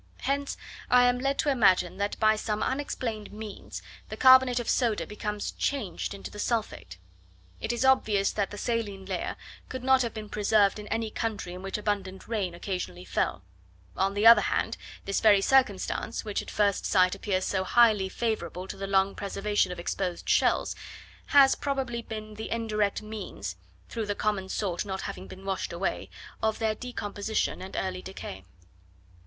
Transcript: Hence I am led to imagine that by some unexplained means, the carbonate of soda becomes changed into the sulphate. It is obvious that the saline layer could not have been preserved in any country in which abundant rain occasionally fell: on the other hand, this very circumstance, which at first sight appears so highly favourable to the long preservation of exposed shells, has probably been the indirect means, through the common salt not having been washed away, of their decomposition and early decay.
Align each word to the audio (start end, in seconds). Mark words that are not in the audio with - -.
Hence 0.21 0.57
I 0.89 1.03
am 1.05 1.19
led 1.19 1.37
to 1.37 1.51
imagine 1.51 1.97
that 1.97 2.19
by 2.19 2.35
some 2.35 2.63
unexplained 2.63 3.31
means, 3.31 3.83
the 4.09 4.17
carbonate 4.17 4.59
of 4.59 4.67
soda 4.67 5.05
becomes 5.05 5.51
changed 5.51 6.15
into 6.15 6.31
the 6.31 6.39
sulphate. 6.39 6.97
It 7.59 7.71
is 7.71 7.85
obvious 7.85 8.31
that 8.31 8.49
the 8.49 8.57
saline 8.57 9.05
layer 9.05 9.35
could 9.69 9.83
not 9.83 10.01
have 10.01 10.11
been 10.15 10.27
preserved 10.27 10.79
in 10.79 10.87
any 10.87 11.11
country 11.11 11.53
in 11.53 11.61
which 11.61 11.77
abundant 11.77 12.27
rain 12.27 12.55
occasionally 12.55 13.05
fell: 13.05 13.43
on 13.95 14.15
the 14.15 14.25
other 14.25 14.41
hand, 14.41 14.75
this 15.05 15.19
very 15.19 15.39
circumstance, 15.39 16.25
which 16.25 16.41
at 16.41 16.49
first 16.49 16.83
sight 16.83 17.13
appears 17.13 17.45
so 17.45 17.63
highly 17.63 18.09
favourable 18.09 18.67
to 18.67 18.77
the 18.77 18.87
long 18.87 19.13
preservation 19.13 19.71
of 19.71 19.79
exposed 19.79 20.27
shells, 20.27 20.75
has 21.27 21.53
probably 21.53 22.01
been 22.01 22.33
the 22.33 22.49
indirect 22.49 23.03
means, 23.03 23.55
through 23.87 24.07
the 24.07 24.15
common 24.15 24.49
salt 24.49 24.83
not 24.83 25.01
having 25.01 25.27
been 25.27 25.45
washed 25.45 25.71
away, 25.71 26.09
of 26.41 26.57
their 26.57 26.73
decomposition 26.73 27.61
and 27.61 27.75
early 27.75 28.01
decay. 28.01 28.43